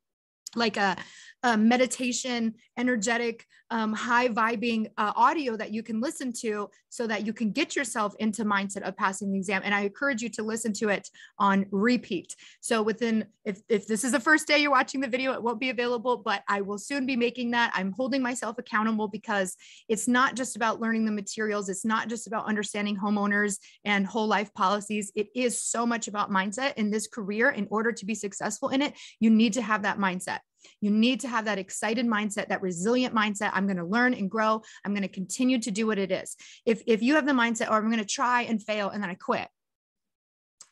like 0.56 0.78
a, 0.78 0.96
a 1.44 1.58
meditation, 1.58 2.56
energetic, 2.78 3.46
um, 3.72 3.94
high 3.94 4.28
vibing 4.28 4.88
uh, 4.98 5.14
audio 5.16 5.56
that 5.56 5.72
you 5.72 5.82
can 5.82 6.02
listen 6.02 6.34
to 6.34 6.70
so 6.90 7.08
that 7.08 7.26
you 7.26 7.32
can 7.32 7.52
get 7.52 7.74
yourself 7.74 8.14
into 8.20 8.44
mindset 8.44 8.82
of 8.82 8.98
passing 8.98 9.32
the 9.32 9.38
exam. 9.38 9.62
And 9.64 9.74
I 9.74 9.82
encourage 9.82 10.22
you 10.22 10.28
to 10.32 10.44
listen 10.44 10.74
to 10.74 10.90
it 10.90 11.10
on 11.40 11.66
repeat. 11.72 12.36
So 12.60 12.82
within, 12.82 13.26
if, 13.46 13.62
if 13.70 13.88
this 13.88 14.04
is 14.04 14.12
the 14.12 14.20
first 14.20 14.46
day 14.46 14.58
you're 14.58 14.72
watching 14.72 15.00
the 15.00 15.08
video, 15.08 15.32
it 15.32 15.42
won't 15.42 15.60
be 15.60 15.70
available, 15.70 16.18
but 16.18 16.44
I 16.50 16.60
will 16.62 16.78
soon 16.78 17.06
be 17.06 17.16
making 17.16 17.52
that. 17.52 17.72
I'm 17.74 17.94
holding 17.94 18.22
myself 18.22 18.58
accountable 18.58 19.08
because 19.08 19.56
it's 19.88 20.08
not 20.08 20.36
just 20.36 20.58
about 20.58 20.82
learning 20.82 21.06
the 21.06 21.12
materials. 21.14 21.70
It's 21.70 21.86
not 21.86 22.10
just 22.10 22.28
about 22.28 22.48
understanding 22.48 22.98
homeowners 22.98 23.58
and 23.86 24.06
whole 24.06 24.28
life 24.28 24.54
policies. 24.54 25.14
It 25.16 25.30
is 25.34 25.64
so 25.64 25.86
much 25.86 26.10
about 26.10 26.30
mindset 26.30 26.74
in 26.76 26.92
this 26.92 27.08
career. 27.08 27.50
In 27.50 27.68
order 27.72 27.94
to 27.94 28.06
be 28.06 28.16
successful 28.16 28.68
in 28.68 28.82
it, 28.82 28.96
you 29.22 29.30
need 29.30 29.54
to 29.54 29.62
have 29.62 29.84
that 29.84 29.98
mindset. 29.98 30.40
You 30.80 30.92
need 30.92 31.22
to 31.22 31.28
have 31.28 31.46
that 31.46 31.58
excited 31.58 32.08
mindset, 32.08 32.50
that 32.50 32.62
resilient 32.62 33.16
mindset. 33.16 33.52
I'm 33.54 33.68
going 33.68 33.78
to 33.78 33.86
learn 33.86 34.14
and 34.14 34.30
grow. 34.30 34.62
I'm 34.86 34.94
going 34.94 35.02
to 35.04 35.08
continue 35.08 35.60
to 35.60 35.72
do 35.72 35.88
what 35.88 36.00
it 36.00 36.12
is. 36.12 36.36
If, 36.66 36.82
if 36.88 37.02
you 37.02 37.16
have 37.16 37.26
the 37.26 37.34
mindset, 37.34 37.70
or 37.70 37.74
oh, 37.74 37.78
I'm 37.78 37.92
going 37.92 38.00
to 38.00 38.06
try 38.06 38.44
and 38.44 38.62
fail 38.62 38.90
and 38.90 39.02
then 39.02 39.10
I 39.10 39.16
quit, 39.16 39.48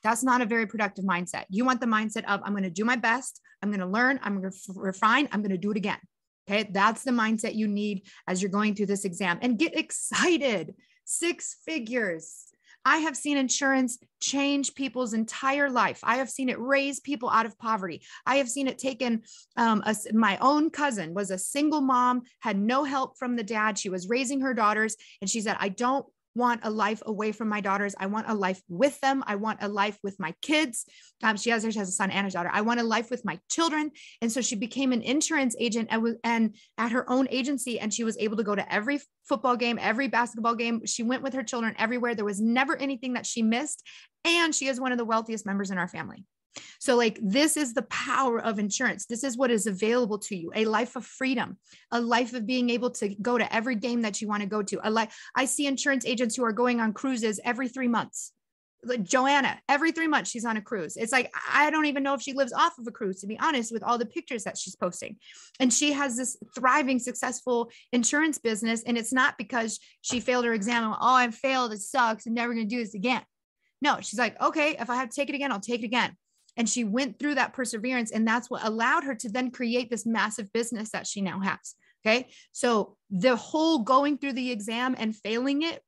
that's 0.03 0.24
not 0.24 0.41
a 0.41 0.46
very 0.46 0.65
productive 0.65 1.05
mindset. 1.05 1.46
You 1.50 1.65
want 1.65 1.81
the 1.81 1.88
mindset 1.88 2.24
of, 2.25 2.41
I'm 2.43 2.53
going 2.53 2.63
to 2.63 2.69
do 2.69 2.86
my 2.86 2.96
best. 2.96 3.41
I'm 3.62 3.69
going 3.69 3.81
to 3.81 3.88
learn. 3.88 4.19
I'm 4.24 4.39
going 4.39 4.51
to 4.51 4.74
refine. 4.75 5.27
I'm 5.31 5.41
going 5.41 5.51
to 5.51 5.58
do 5.58 5.72
it 5.72 5.77
again. 5.77 6.00
Okay. 6.50 6.69
That's 6.72 7.03
the 7.03 7.12
mindset 7.12 7.55
you 7.55 7.67
need 7.67 8.08
as 8.27 8.41
you're 8.41 8.51
going 8.51 8.75
through 8.75 8.88
this 8.88 9.05
exam 9.05 9.39
and 9.41 9.60
get 9.60 9.77
excited. 9.77 10.74
Six 11.05 11.58
figures. 11.65 12.46
I 12.86 12.98
have 13.00 13.15
seen 13.17 13.38
insurance 13.38 13.98
change 14.21 14.74
people's 14.74 15.13
entire 15.13 15.69
life. 15.69 16.00
I 16.03 16.17
have 16.17 16.29
seen 16.29 16.50
it 16.50 16.59
raise 16.59 17.00
people 17.00 17.29
out 17.29 17.45
of 17.45 17.57
poverty. 17.57 18.01
I 18.25 18.38
have 18.38 18.50
seen 18.50 18.67
it 18.67 18.77
taken. 18.77 19.24
Um, 19.57 19.83
a, 19.86 19.95
my 20.13 20.38
own 20.39 20.69
cousin 20.69 21.13
was 21.13 21.31
a 21.31 21.38
single 21.38 21.81
mom, 21.81 22.24
had 22.39 22.57
no 22.57 22.83
help 22.83 23.17
from 23.17 23.36
the 23.36 23.43
dad. 23.43 23.77
She 23.77 23.89
was 23.89 24.09
raising 24.09 24.41
her 24.41 24.53
daughters, 24.53 24.95
and 25.21 25.29
she 25.29 25.41
said, 25.41 25.57
I 25.59 25.69
don't 25.69 26.05
want 26.36 26.62
a 26.63 26.69
life 26.69 27.01
away 27.05 27.31
from 27.31 27.50
my 27.50 27.62
daughters. 27.62 27.95
I 28.00 28.05
want 28.07 28.29
a 28.29 28.33
life 28.33 28.62
with 28.69 29.00
them. 29.01 29.24
I 29.27 29.36
want 29.36 29.59
a 29.62 29.67
life 29.67 29.98
with 30.03 30.19
my 30.19 30.33
kids. 30.41 30.86
Um, 31.24 31.38
she 31.38 31.50
has 31.50 31.63
she 31.63 31.79
has 31.79 31.89
a 31.89 31.91
son 31.91 32.12
and 32.12 32.27
a 32.27 32.29
daughter. 32.29 32.50
I 32.51 32.62
want 32.62 32.79
a 32.79 32.83
life 32.83 33.09
with 33.09 33.25
my 33.25 33.39
children. 33.50 33.91
And 34.21 34.31
so 34.31 34.41
she 34.41 34.55
became 34.55 34.91
an 34.91 35.01
insurance 35.01 35.55
agent 35.59 35.89
and 35.91 36.01
was 36.01 36.15
and 36.24 36.55
at 36.77 36.91
her 36.91 37.09
own 37.09 37.27
agency, 37.29 37.79
and 37.79 37.93
she 37.93 38.03
was 38.03 38.17
able 38.17 38.38
to 38.38 38.43
go 38.43 38.55
to 38.55 38.74
every 38.74 39.00
football 39.27 39.55
game, 39.55 39.77
every 39.81 40.07
basketball 40.07 40.55
game. 40.55 40.86
She 40.86 41.03
went 41.03 41.24
with 41.24 41.33
her 41.33 41.43
children 41.43 41.75
everywhere. 41.77 42.15
There 42.15 42.25
was 42.25 42.41
never 42.41 42.75
anything 42.75 43.13
that 43.13 43.25
she 43.25 43.41
missed. 43.41 43.83
And 44.25 44.53
she 44.53 44.67
is 44.67 44.81
one 44.81 44.91
of 44.91 44.98
the 44.98 45.05
wealthiest 45.05 45.45
members 45.45 45.71
in 45.71 45.77
our 45.77 45.88
family. 45.88 46.25
So, 46.79 46.96
like, 46.96 47.20
this 47.22 47.58
is 47.58 47.74
the 47.74 47.84
power 47.84 48.39
of 48.39 48.60
insurance. 48.60 49.06
This 49.06 49.24
is 49.24 49.38
what 49.38 49.51
is 49.51 49.68
available 49.68 50.18
to 50.20 50.36
you 50.36 50.51
a 50.56 50.65
life 50.65 50.96
of 50.96 51.06
freedom, 51.06 51.58
a 51.91 52.01
life 52.01 52.34
of 52.34 52.46
being 52.46 52.70
able 52.70 52.91
to 52.91 53.10
go 53.22 53.38
to 53.38 53.53
every 53.53 53.75
game 53.75 54.01
that 54.01 54.22
you 54.22 54.27
want 54.27 54.41
to 54.41 54.50
go 54.50 54.63
to. 54.63 54.79
A 54.88 54.89
life, 54.89 55.15
I 55.36 55.46
see 55.46 55.68
insurance 55.68 56.06
agents 56.06 56.36
who 56.36 56.44
are 56.44 56.51
going 56.51 56.79
on 56.79 56.94
cruises 56.94 57.39
every 57.44 57.68
three 57.68 57.88
months. 57.88 58.34
Like 58.82 59.03
Joanna, 59.03 59.60
every 59.68 59.91
three 59.91 60.08
months 60.08 60.32
she's 60.32 60.46
on 60.46 60.56
a 60.56 60.62
cruise. 60.62 60.96
It's 60.96 61.12
like 61.12 61.34
I 61.53 61.70
don't 61.70 61.88
even 61.88 62.01
know 62.01 62.13
if 62.13 62.22
she 62.22 62.32
lives 62.32 62.53
off 62.53 62.77
of 62.79 62.88
a 62.88 62.91
cruise, 62.91 63.20
to 63.20 63.27
be 63.27 63.38
honest, 63.38 63.74
with 63.74 63.84
all 63.84 63.98
the 63.98 64.06
pictures 64.06 64.46
that 64.46 64.58
she's 64.58 64.75
posting. 64.75 65.18
And 65.60 65.74
she 65.74 65.91
has 65.91 66.15
this 66.15 66.38
thriving, 66.56 66.98
successful 67.00 67.72
insurance 67.91 68.38
business. 68.38 68.84
And 68.84 68.98
it's 68.98 69.12
not 69.12 69.38
because 69.38 69.79
she 70.00 70.22
failed 70.22 70.46
her 70.46 70.53
exam 70.53 70.86
and, 70.86 70.94
oh, 70.94 71.15
I 71.15 71.29
failed, 71.29 71.74
it 71.74 71.82
sucks, 71.82 72.25
I'm 72.25 72.34
never 72.34 72.53
gonna 72.53 72.65
do 72.65 72.79
this 72.79 72.94
again. 72.94 73.22
No, 73.82 73.98
she's 74.01 74.20
like, 74.20 74.41
okay, 74.41 74.77
if 74.79 74.89
I 74.89 74.96
have 74.96 75.10
to 75.10 75.15
take 75.15 75.29
it 75.29 75.36
again, 75.36 75.51
I'll 75.51 75.60
take 75.60 75.82
it 75.82 75.86
again. 75.86 76.15
And 76.58 76.68
she 76.68 76.84
went 76.84 77.20
through 77.20 77.36
that 77.36 77.53
perseverance. 77.53 78.12
And 78.12 78.27
that's 78.27 78.50
what 78.50 78.65
allowed 78.65 79.03
her 79.03 79.15
to 79.15 79.29
then 79.29 79.51
create 79.51 79.89
this 79.89 80.06
massive 80.06 80.51
business 80.53 80.91
that 80.91 81.08
she 81.08 81.22
now 81.22 81.39
has. 81.39 81.75
Okay. 82.06 82.29
So 82.51 82.96
the 83.10 83.36
whole 83.36 83.79
going 83.79 84.18
through 84.18 84.34
the 84.34 84.51
exam 84.51 84.96
and 84.98 85.15
failing 85.15 85.63
it 85.63 85.84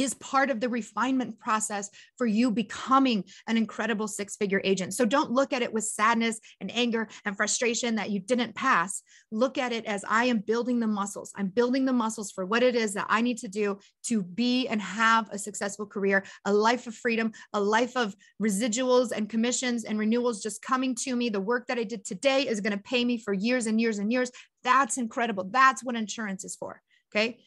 is 0.00 0.14
part 0.14 0.48
of 0.48 0.60
the 0.60 0.68
refinement 0.68 1.38
process 1.38 1.90
for 2.16 2.26
you 2.26 2.50
becoming 2.50 3.22
an 3.46 3.58
incredible 3.58 4.08
six 4.08 4.34
figure 4.36 4.60
agent. 4.64 4.94
So 4.94 5.04
don't 5.04 5.30
look 5.30 5.52
at 5.52 5.60
it 5.60 5.72
with 5.72 5.84
sadness 5.84 6.40
and 6.60 6.74
anger 6.74 7.06
and 7.26 7.36
frustration 7.36 7.96
that 7.96 8.10
you 8.10 8.18
didn't 8.18 8.54
pass. 8.54 9.02
Look 9.30 9.58
at 9.58 9.72
it 9.72 9.84
as 9.84 10.02
I 10.08 10.24
am 10.24 10.38
building 10.38 10.80
the 10.80 10.86
muscles. 10.86 11.32
I'm 11.36 11.48
building 11.48 11.84
the 11.84 11.92
muscles 11.92 12.32
for 12.32 12.46
what 12.46 12.62
it 12.62 12.74
is 12.74 12.94
that 12.94 13.06
I 13.10 13.20
need 13.20 13.36
to 13.38 13.48
do 13.48 13.78
to 14.04 14.22
be 14.22 14.68
and 14.68 14.80
have 14.80 15.28
a 15.30 15.38
successful 15.38 15.84
career, 15.84 16.24
a 16.46 16.52
life 16.52 16.86
of 16.86 16.94
freedom, 16.94 17.32
a 17.52 17.60
life 17.60 17.94
of 17.94 18.16
residuals 18.42 19.12
and 19.12 19.28
commissions 19.28 19.84
and 19.84 19.98
renewals 19.98 20.42
just 20.42 20.62
coming 20.62 20.94
to 20.94 21.14
me. 21.14 21.28
The 21.28 21.40
work 21.40 21.66
that 21.66 21.78
I 21.78 21.84
did 21.84 22.06
today 22.06 22.48
is 22.48 22.60
going 22.60 22.72
to 22.72 22.82
pay 22.82 23.04
me 23.04 23.18
for 23.18 23.34
years 23.34 23.66
and 23.66 23.78
years 23.78 23.98
and 23.98 24.10
years. 24.10 24.30
That's 24.64 24.96
incredible. 24.96 25.44
That's 25.50 25.84
what 25.84 25.94
insurance 25.94 26.44
is 26.44 26.56
for. 26.56 26.80
Okay. 27.14 27.38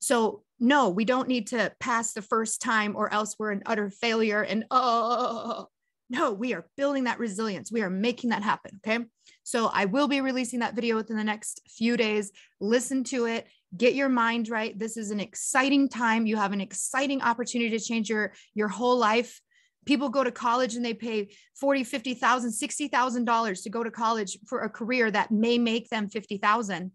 So, 0.00 0.42
no, 0.58 0.88
we 0.88 1.04
don't 1.04 1.28
need 1.28 1.48
to 1.48 1.72
pass 1.80 2.12
the 2.12 2.22
first 2.22 2.60
time 2.60 2.96
or 2.96 3.12
else 3.12 3.36
we're 3.38 3.52
an 3.52 3.62
utter 3.66 3.90
failure. 3.90 4.42
And 4.42 4.64
oh, 4.70 5.68
no, 6.08 6.32
we 6.32 6.54
are 6.54 6.66
building 6.76 7.04
that 7.04 7.18
resilience. 7.18 7.70
We 7.70 7.82
are 7.82 7.90
making 7.90 8.30
that 8.30 8.42
happen. 8.42 8.80
Okay. 8.84 9.04
So, 9.42 9.66
I 9.72 9.84
will 9.84 10.08
be 10.08 10.20
releasing 10.20 10.60
that 10.60 10.74
video 10.74 10.96
within 10.96 11.16
the 11.16 11.24
next 11.24 11.60
few 11.68 11.96
days. 11.96 12.32
Listen 12.60 13.04
to 13.04 13.26
it. 13.26 13.46
Get 13.76 13.94
your 13.94 14.08
mind 14.08 14.48
right. 14.48 14.76
This 14.76 14.96
is 14.96 15.10
an 15.10 15.20
exciting 15.20 15.88
time. 15.88 16.26
You 16.26 16.36
have 16.36 16.52
an 16.52 16.60
exciting 16.60 17.22
opportunity 17.22 17.78
to 17.78 17.84
change 17.84 18.10
your, 18.10 18.32
your 18.54 18.68
whole 18.68 18.98
life 18.98 19.40
people 19.86 20.08
go 20.08 20.22
to 20.22 20.30
college 20.30 20.74
and 20.74 20.84
they 20.84 20.94
pay 20.94 21.28
40 21.58 21.84
50,000 21.84 22.52
60,000 22.52 23.24
dollars 23.24 23.62
to 23.62 23.70
go 23.70 23.82
to 23.82 23.90
college 23.90 24.38
for 24.46 24.60
a 24.60 24.68
career 24.68 25.10
that 25.10 25.30
may 25.30 25.58
make 25.58 25.88
them 25.88 26.08
50,000 26.08 26.92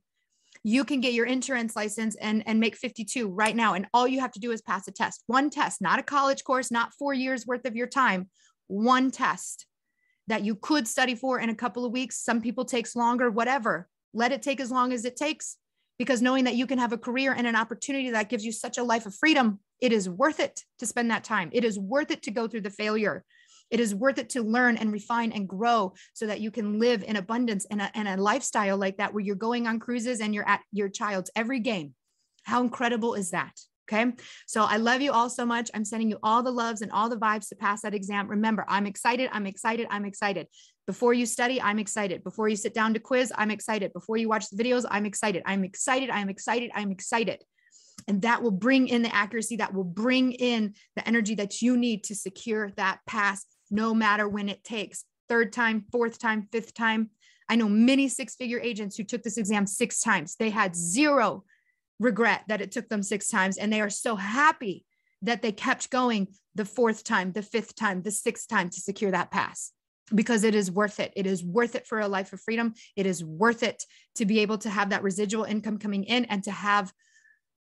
you 0.68 0.84
can 0.84 1.00
get 1.00 1.14
your 1.14 1.28
insurance 1.28 1.76
license 1.76 2.16
and, 2.16 2.42
and 2.48 2.60
make 2.60 2.76
52 2.76 3.30
right 3.30 3.56
now. 3.56 3.76
And 3.76 3.86
all 3.94 4.08
you 4.08 4.20
have 4.22 4.32
to 4.32 4.40
do 4.40 4.50
is 4.50 4.64
pass 4.64 4.88
a 4.88 4.92
test, 4.92 5.22
one 5.28 5.52
test, 5.52 5.80
not 5.80 6.00
a 6.00 6.04
college 6.04 6.44
course, 6.44 6.72
not 6.72 6.92
four 6.96 7.14
years 7.14 7.46
worth 7.46 7.66
of 7.66 7.76
your 7.76 7.86
time, 7.86 8.30
one 8.66 9.12
test 9.12 9.68
that 10.26 10.44
you 10.44 10.56
could 10.56 10.88
study 10.88 11.14
for 11.14 11.40
in 11.40 11.52
a 11.52 11.56
couple 11.56 11.86
of 11.86 11.92
weeks. 11.92 12.18
Some 12.18 12.42
people 12.42 12.66
takes 12.66 12.96
longer, 12.96 13.30
whatever. 13.30 13.88
Let 14.12 14.32
it 14.32 14.42
take 14.42 14.60
as 14.60 14.72
long 14.72 14.92
as 14.92 15.06
it 15.06 15.16
takes 15.16 15.58
because 16.00 16.24
knowing 16.24 16.46
that 16.46 16.56
you 16.56 16.66
can 16.66 16.80
have 16.80 16.94
a 16.94 16.98
career 16.98 17.32
and 17.32 17.46
an 17.46 17.56
opportunity 17.56 18.10
that 18.10 18.30
gives 18.30 18.44
you 18.44 18.52
such 18.52 18.80
a 18.80 18.84
life 18.84 19.06
of 19.06 19.14
freedom, 19.14 19.60
it 19.82 19.94
is 19.94 20.10
worth 20.10 20.40
it 20.40 20.64
to 20.80 20.88
spend 20.88 21.12
that 21.12 21.24
time. 21.24 21.50
It 21.54 21.64
is 21.64 21.78
worth 21.78 22.10
it 22.10 22.24
to 22.24 22.32
go 22.32 22.48
through 22.48 22.62
the 22.62 22.72
failure. 22.72 23.24
It 23.72 23.80
is 23.80 23.96
worth 23.96 24.18
it 24.18 24.30
to 24.32 24.44
learn 24.44 24.78
and 24.78 24.92
refine 24.92 25.32
and 25.32 25.48
grow 25.48 25.94
so 26.14 26.28
that 26.28 26.40
you 26.40 26.52
can 26.52 26.80
live 26.80 27.04
in 27.04 27.16
abundance 27.16 27.66
and 27.70 27.82
a, 27.82 27.92
and 27.96 28.08
a 28.08 28.22
lifestyle 28.22 28.78
like 28.78 28.98
that 28.98 29.14
where 29.14 29.24
you're 29.24 29.36
going 29.36 29.68
on 29.68 29.80
cruises 29.80 30.22
and 30.22 30.34
you're 30.34 30.48
at 30.48 30.62
your 30.72 30.90
child's 30.90 31.32
every 31.36 31.60
game. 31.60 31.94
How 32.44 32.62
incredible 32.62 33.16
is 33.16 33.32
that? 33.32 33.54
Okay. 33.88 34.14
So 34.48 34.64
I 34.64 34.78
love 34.78 35.02
you 35.02 35.12
all 35.12 35.30
so 35.30 35.46
much. 35.46 35.70
I'm 35.74 35.86
sending 35.86 36.10
you 36.10 36.18
all 36.24 36.42
the 36.42 36.52
loves 36.52 36.82
and 36.82 36.92
all 36.92 37.08
the 37.08 37.18
vibes 37.18 37.50
to 37.50 37.56
pass 37.56 37.82
that 37.84 37.94
exam. 37.94 38.28
Remember, 38.28 38.66
I'm 38.68 38.88
excited. 38.88 39.30
I'm 39.32 39.46
excited. 39.46 39.86
I'm 39.92 40.06
excited. 40.06 40.48
Before 40.88 41.14
you 41.14 41.28
study, 41.28 41.62
I'm 41.62 41.78
excited. 41.78 42.24
Before 42.24 42.48
you 42.48 42.56
sit 42.56 42.74
down 42.74 42.96
to 42.96 43.00
quiz, 43.00 43.32
I'm 43.36 43.52
excited. 43.52 43.94
Before 43.94 44.18
you 44.18 44.28
watch 44.28 44.50
the 44.50 44.62
videos, 44.62 44.86
I'm 44.90 45.06
excited. 45.06 45.44
I'm 45.46 45.64
excited. 45.64 46.10
I'm 46.10 46.30
excited. 46.30 46.72
I'm 46.74 46.92
excited. 46.92 47.44
And 48.08 48.24
that 48.24 48.42
will 48.42 48.52
bring 48.52 48.88
in 48.88 49.04
the 49.04 49.14
accuracy, 49.14 49.58
that 49.58 49.74
will 49.74 49.84
bring 49.84 50.32
in 50.32 50.74
the 50.96 51.08
energy 51.08 51.36
that 51.36 51.62
you 51.62 51.78
need 51.78 52.04
to 52.06 52.16
secure 52.16 52.72
that 52.78 53.00
pass 53.08 53.46
no 53.70 53.94
matter 53.94 54.28
when 54.28 54.50
it 54.50 54.64
takes. 54.64 55.06
Third 55.28 55.54
time, 55.54 55.86
fourth 55.92 56.20
time, 56.20 56.48
fifth 56.52 56.74
time. 56.74 57.10
I 57.50 57.56
know 57.56 57.70
many 57.70 58.08
six 58.08 58.36
figure 58.36 58.60
agents 58.60 58.96
who 58.96 59.04
took 59.04 59.24
this 59.24 59.38
exam 59.38 59.68
six 59.68 60.02
times. 60.02 60.36
They 60.36 60.50
had 60.50 60.76
zero 60.76 61.44
regret 62.00 62.44
that 62.48 62.62
it 62.62 62.72
took 62.72 62.90
them 62.90 63.04
six 63.04 63.30
times. 63.30 63.58
And 63.58 63.72
they 63.72 63.82
are 63.82 63.90
so 63.90 64.16
happy 64.16 64.86
that 65.22 65.42
they 65.42 65.52
kept 65.52 65.90
going 65.90 66.28
the 66.54 66.66
fourth 66.66 67.04
time, 67.04 67.32
the 67.32 67.42
fifth 67.42 67.76
time, 67.76 68.02
the 68.02 68.12
sixth 68.12 68.48
time 68.48 68.70
to 68.70 68.80
secure 68.80 69.12
that 69.12 69.32
pass 69.32 69.72
because 70.14 70.44
it 70.44 70.54
is 70.54 70.72
worth 70.72 71.00
it. 71.00 71.12
It 71.16 71.26
is 71.26 71.44
worth 71.44 71.76
it 71.76 71.88
for 71.88 72.00
a 72.00 72.08
life 72.08 72.32
of 72.34 72.42
freedom. 72.42 72.74
It 72.96 73.06
is 73.06 73.24
worth 73.24 73.64
it 73.64 73.84
to 74.16 74.26
be 74.26 74.40
able 74.40 74.58
to 74.60 74.70
have 74.70 74.92
that 74.92 75.04
residual 75.04 75.46
income 75.46 75.80
coming 75.80 76.04
in 76.04 76.26
and 76.26 76.44
to 76.44 76.52
have 76.52 76.94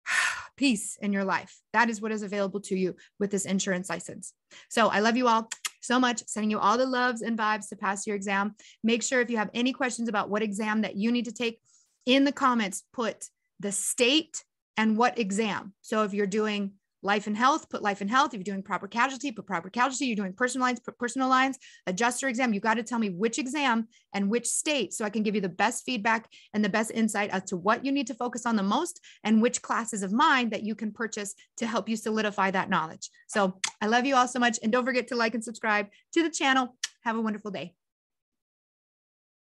peace 0.57 0.97
in 1.01 1.13
your 1.13 1.23
life. 1.23 1.57
That 1.73 1.89
is 1.89 2.01
what 2.01 2.11
is 2.11 2.23
available 2.23 2.59
to 2.61 2.75
you 2.75 2.95
with 3.19 3.31
this 3.31 3.45
insurance 3.45 3.89
license. 3.89 4.33
So 4.69 4.87
I 4.87 4.99
love 4.99 5.17
you 5.17 5.27
all 5.27 5.49
so 5.85 5.99
much. 5.99 6.23
Sending 6.27 6.51
you 6.51 6.59
all 6.59 6.77
the 6.77 6.85
loves 6.85 7.21
and 7.21 7.37
vibes 7.37 7.69
to 7.69 7.75
pass 7.75 8.05
your 8.05 8.15
exam. 8.15 8.55
Make 8.83 9.03
sure 9.03 9.21
if 9.21 9.29
you 9.29 9.37
have 9.37 9.49
any 9.53 9.73
questions 9.73 10.09
about 10.09 10.29
what 10.29 10.41
exam 10.41 10.81
that 10.81 10.95
you 10.95 11.11
need 11.11 11.25
to 11.25 11.33
take 11.33 11.59
in 12.05 12.23
the 12.23 12.31
comments, 12.31 12.83
put 12.93 13.29
the 13.59 13.71
state 13.71 14.43
and 14.77 14.97
what 14.97 15.17
exam. 15.17 15.73
So 15.81 16.03
if 16.03 16.13
you're 16.13 16.27
doing 16.27 16.73
life 17.05 17.27
and 17.27 17.37
health, 17.37 17.69
put 17.69 17.83
life 17.83 18.01
and 18.01 18.09
health. 18.09 18.33
If 18.33 18.39
you're 18.39 18.43
doing 18.43 18.63
property 18.63 18.91
casualty, 18.91 19.31
put 19.31 19.45
property 19.45 19.71
casualty. 19.71 20.07
You're 20.07 20.15
doing 20.15 20.33
personal 20.33 20.65
lines, 20.65 20.79
put 20.79 20.97
personal 20.97 21.29
lines, 21.29 21.57
adjuster 21.87 22.27
exam. 22.27 22.53
You 22.53 22.59
got 22.59 22.73
to 22.73 22.83
tell 22.83 22.99
me 22.99 23.09
which 23.09 23.37
exam 23.37 23.87
and 24.13 24.29
which 24.29 24.47
state 24.47 24.93
so 24.93 25.05
I 25.05 25.09
can 25.09 25.23
give 25.23 25.35
you 25.35 25.41
the 25.41 25.47
best 25.47 25.85
feedback 25.85 26.27
and 26.53 26.65
the 26.65 26.69
best 26.69 26.91
insight 26.91 27.29
as 27.29 27.43
to 27.45 27.57
what 27.57 27.85
you 27.85 27.91
need 27.91 28.07
to 28.07 28.15
focus 28.15 28.45
on 28.45 28.55
the 28.55 28.63
most 28.63 28.99
and 29.23 29.41
which 29.41 29.61
classes 29.61 30.03
of 30.03 30.11
mine 30.11 30.49
that 30.49 30.63
you 30.63 30.75
can 30.75 30.91
purchase 30.91 31.35
to 31.57 31.67
help 31.67 31.87
you 31.87 31.95
solidify 31.95 32.51
that 32.51 32.69
knowledge. 32.69 33.09
So 33.27 33.59
I 33.81 33.87
love 33.87 34.05
you 34.05 34.15
all 34.15 34.27
so 34.27 34.39
much. 34.39 34.57
And 34.63 34.71
don't 34.71 34.85
forget 34.85 35.07
to 35.09 35.15
like 35.15 35.35
and 35.35 35.43
subscribe 35.43 35.87
to 36.13 36.23
the 36.23 36.29
channel. 36.29 36.75
Have 37.03 37.15
a 37.15 37.21
wonderful 37.21 37.51
day. 37.51 37.75